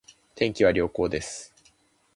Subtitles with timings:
[0.33, 1.53] 天気は良好です